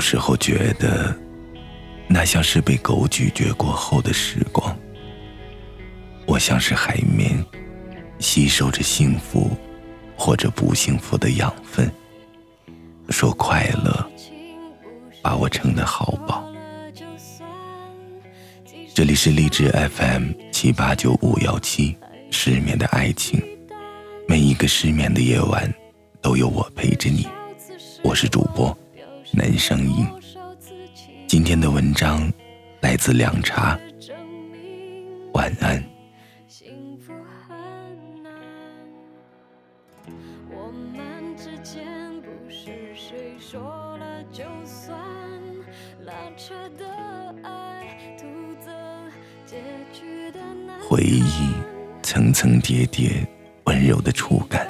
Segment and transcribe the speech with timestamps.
[0.00, 1.14] 有时候觉得，
[2.08, 4.74] 那像是被狗咀嚼过后的时光。
[6.24, 7.44] 我像是海绵，
[8.18, 9.50] 吸收着幸福
[10.16, 11.92] 或者不幸福的养分。
[13.10, 14.10] 说快乐，
[15.20, 16.50] 把我撑得好饱。
[18.94, 21.94] 这里是励志 FM 七八九五幺七，
[22.30, 23.38] 失眠的爱情。
[24.26, 25.70] 每一个失眠的夜晚，
[26.22, 27.28] 都有我陪着你。
[28.02, 28.74] 我是主播
[29.32, 30.06] 男声音，
[31.28, 32.30] 今天的文章
[32.80, 33.78] 来自凉茶。
[35.34, 35.80] 晚安。
[36.48, 37.12] 幸福
[37.46, 38.32] 很难。
[40.50, 41.86] 我们之间
[42.22, 43.60] 不是谁说
[43.98, 44.98] 了就算，
[46.04, 46.84] 拉扯的
[47.44, 48.26] 爱徒
[48.64, 48.74] 增
[49.46, 49.58] 结
[49.92, 50.80] 局的难。
[50.80, 51.52] 回忆
[52.02, 53.24] 层层叠叠，
[53.64, 54.68] 温柔的触感，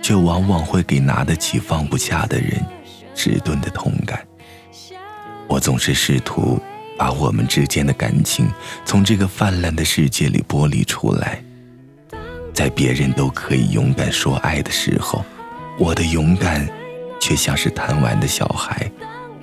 [0.00, 2.64] 却往往会给拿得起放不下的人。
[3.14, 4.26] 迟钝的痛感。
[5.46, 6.60] 我总是试图
[6.96, 8.48] 把我们之间的感情
[8.84, 11.42] 从这个泛滥的世界里剥离出来，
[12.54, 15.24] 在别人都可以勇敢说爱的时候，
[15.78, 16.68] 我的勇敢
[17.20, 18.90] 却像是贪玩的小孩，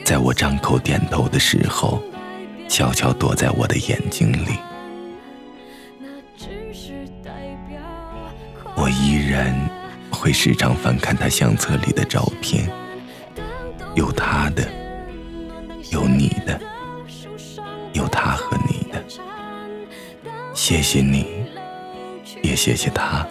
[0.06, 2.02] 在我张口点头的时候，
[2.70, 4.58] 悄悄躲在我的眼睛里。
[8.76, 9.54] 我依然
[10.12, 12.70] 会时常翻看他相册里的照片，
[13.98, 14.64] 有他的，
[15.90, 16.62] 有你的，
[17.94, 19.04] 有他和你的。
[20.54, 21.26] 谢谢你，
[22.44, 23.28] 也谢谢他，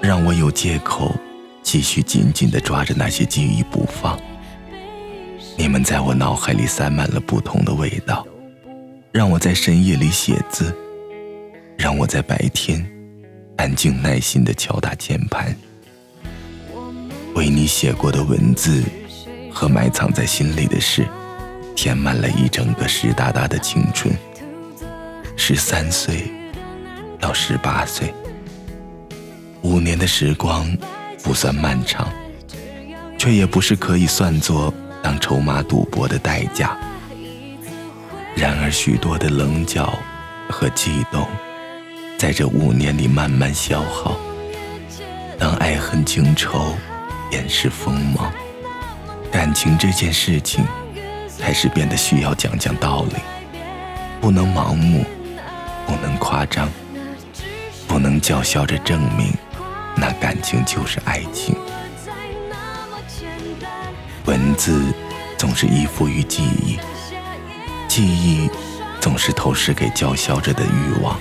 [0.00, 1.12] 让我有借口
[1.60, 4.16] 继续紧紧地抓着那些记忆不放。
[5.58, 8.24] 你们在我脑海里塞满了不同的味道，
[9.10, 10.72] 让我在深夜里写字，
[11.76, 12.88] 让我在白天。
[13.56, 15.54] 安静耐心地敲打键盘，
[17.34, 18.82] 为你写过的文字
[19.52, 21.06] 和埋藏在心里的事，
[21.76, 24.14] 填满了一整个湿哒哒的青春。
[25.36, 26.30] 十三岁
[27.20, 28.12] 到十八岁，
[29.62, 30.66] 五年的时光
[31.22, 32.08] 不算漫长，
[33.18, 36.76] 却也不是可以算作当筹码赌博的代价。
[38.34, 39.98] 然而，许多的棱角
[40.48, 41.26] 和悸动。
[42.18, 44.16] 在这五年里慢慢消耗，
[45.40, 46.72] 当爱恨情仇
[47.32, 48.32] 掩饰锋芒，
[49.42, 50.64] 感情这件事情
[51.40, 53.16] 开始变得需要讲讲道理，
[54.20, 55.04] 不能盲目，
[55.84, 56.68] 不能夸张，
[57.88, 59.34] 不能叫嚣着证明
[59.96, 61.56] 那感情就是爱情。
[64.26, 64.80] 文字
[65.36, 66.78] 总是依附于记忆，
[67.88, 68.48] 记忆
[69.00, 71.18] 总是投射给叫嚣着的欲望。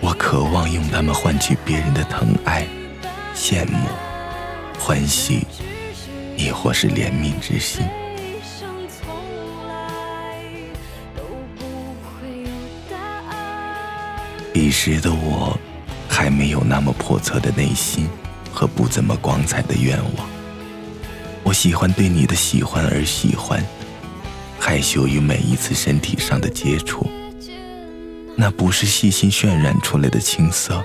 [0.00, 2.66] 我渴望用它们换取别人的疼爱、
[3.32, 3.78] 羡慕、
[4.80, 5.46] 欢喜，
[6.36, 7.86] 亦或是怜悯之心。
[14.52, 15.58] 彼时的我，
[16.08, 18.08] 还没有那么叵测的内心
[18.50, 20.26] 和不怎么光彩的愿望。
[21.42, 23.62] 我喜欢对你的喜欢而喜欢，
[24.58, 27.06] 害羞于每一次身体上的接触。
[28.34, 30.82] 那不是细心渲染出来的青涩，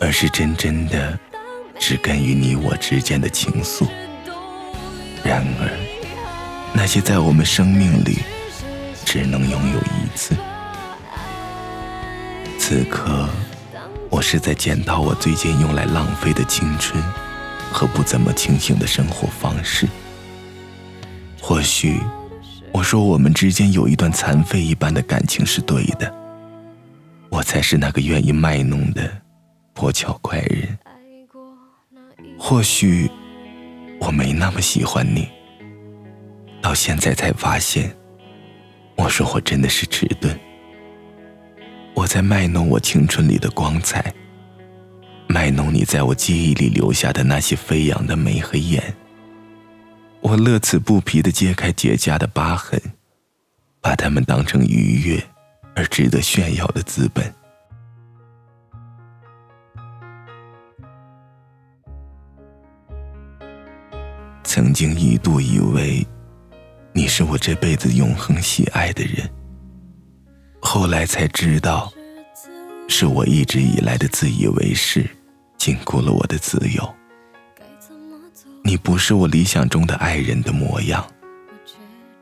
[0.00, 1.18] 而是真真的
[1.78, 3.88] 植根于你我之间的情愫。
[5.34, 5.68] 然而，
[6.72, 8.18] 那些在我们生命里
[9.04, 10.32] 只能拥有一次。
[12.56, 13.28] 此刻，
[14.10, 17.02] 我是在检讨我最近用来浪费的青春
[17.72, 19.88] 和不怎么清醒的生活方式。
[21.42, 22.00] 或许，
[22.70, 26.14] 我说我们之间有一段残废一般的感情是对的。
[27.28, 29.10] 我才是那个愿意卖弄的
[29.72, 30.78] 破巧怪人。
[32.38, 33.10] 或许
[34.04, 35.28] 我没那么喜欢你，
[36.60, 37.90] 到现在才发现，
[38.96, 40.38] 我说我真的是迟钝。
[41.94, 44.12] 我在卖弄我青春里的光彩，
[45.26, 48.94] 卖弄你在我记忆里留下的那些飞扬的眉和眼。
[50.20, 52.80] 我乐此不疲地揭开结痂的疤痕，
[53.80, 55.22] 把它们当成愉悦。
[55.76, 57.34] 而值得炫耀的资本。
[64.44, 66.06] 曾经一度以为
[66.92, 69.28] 你是我这辈子永恒喜爱的人，
[70.60, 71.92] 后来才知道，
[72.86, 75.08] 是我一直以来的自以为是，
[75.58, 76.94] 禁锢了我的自由。
[78.62, 81.04] 你不是我理想中的爱人的模样，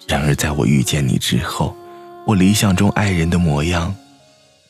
[0.08, 1.76] 然而在我遇见你之后。
[2.24, 3.92] 我理想中爱人的模样，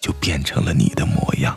[0.00, 1.54] 就变成了你的模样。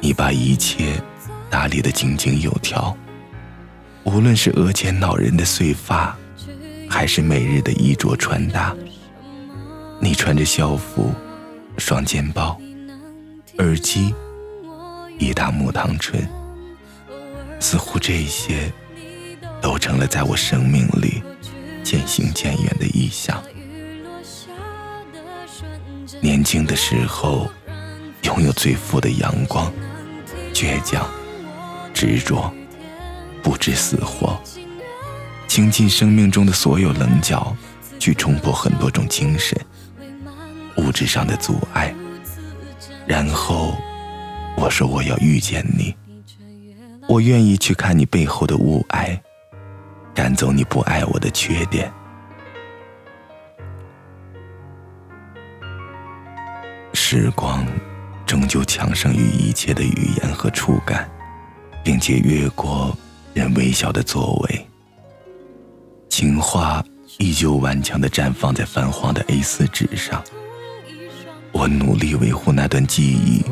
[0.00, 1.00] 你把一切
[1.48, 2.96] 打理得井井有条，
[4.04, 6.16] 无论是额前恼人的碎发，
[6.88, 8.74] 还是每日的衣着穿搭？
[10.00, 11.12] 你穿着校服，
[11.76, 12.58] 双肩包，
[13.58, 14.14] 耳机，
[15.18, 16.26] 一大木糖醇，
[17.60, 18.72] 似乎这些
[19.60, 21.22] 都成了在我生命里
[21.84, 23.42] 渐行渐远的意象。
[26.22, 27.50] 年轻的时候，
[28.22, 29.70] 拥有最富的阳光，
[30.54, 31.06] 倔强，
[31.92, 32.52] 执着，
[33.42, 34.40] 不知死活，
[35.48, 37.56] 倾尽生命中的所有棱角，
[37.98, 39.58] 去冲破很多种精神、
[40.76, 41.94] 物质上的阻碍。
[43.06, 43.74] 然后，
[44.56, 45.94] 我说我要遇见你，
[47.08, 49.18] 我愿意去看你背后的雾霭，
[50.14, 51.92] 赶走你不爱我的缺点。
[56.92, 57.66] 时光
[58.24, 61.10] 终究强盛于一切的语言和触感，
[61.82, 62.96] 并且越过
[63.34, 64.66] 人微小的座位。
[66.08, 66.84] 情话
[67.18, 70.22] 依旧顽强地绽放在泛黄的 A4 纸上。
[71.52, 73.42] 我努力维护那段记忆，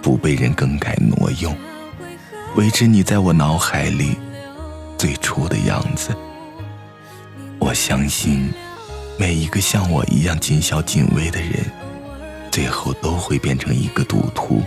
[0.00, 1.56] 不被人更改挪用，
[2.56, 4.16] 维持你在我脑海里
[4.98, 6.16] 最初的样子。
[7.58, 8.52] 我相信，
[9.18, 11.64] 每一个像我一样谨小谨微的人。
[12.50, 14.62] 最后都会变成一个赌徒，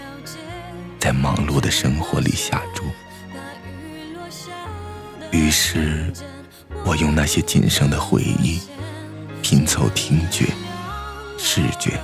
[0.99, 2.83] 在忙碌的生活里下注。
[5.35, 6.13] 于是，
[6.85, 8.61] 我用那些仅剩的回忆，
[9.41, 10.45] 拼凑听觉、
[11.37, 11.99] 视觉、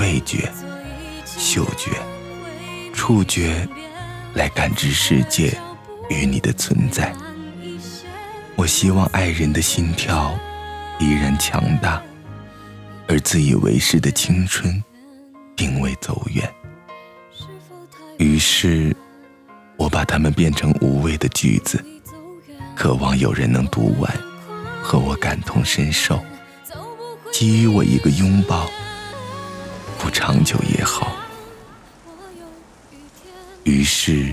[0.00, 0.50] 味觉、
[1.24, 1.92] 嗅觉、
[2.92, 3.66] 触觉，
[4.34, 5.56] 来感知世界
[6.10, 7.14] 与你的存在。
[8.56, 10.36] 我希望爱人的心跳
[10.98, 12.02] 依然强大。
[13.08, 14.82] 而自以为是的青春，
[15.54, 16.52] 并未走远。
[18.18, 18.94] 于是，
[19.76, 21.80] 我把它们变成无味的句子，
[22.76, 24.14] 渴望有人能读完，
[24.82, 26.22] 和我感同身受，
[27.32, 28.70] 给予我一个拥抱，
[29.98, 31.16] 不长久也好。
[33.64, 34.32] 于是，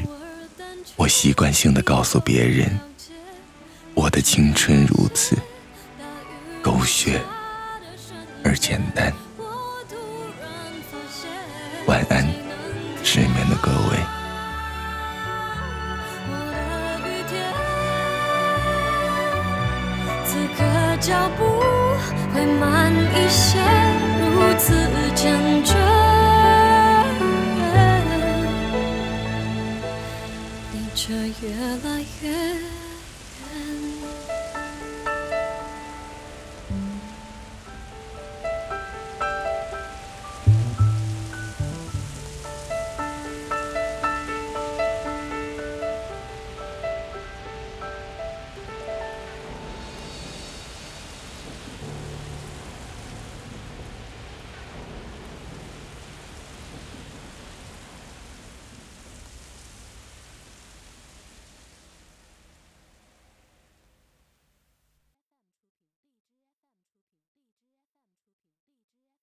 [0.98, 2.78] 我习惯性的告诉别人，
[3.94, 5.38] 我的青春如此，
[6.62, 7.20] 狗血。
[8.44, 9.12] 而简单。
[11.88, 12.28] 晚安，
[13.06, 14.13] 失眠的各位。
[21.06, 21.44] 脚步
[22.34, 23.60] 会慢一些，
[24.22, 24.74] 如此
[25.14, 25.76] 坚决。
[30.72, 31.54] 你却越
[31.84, 32.83] 来越。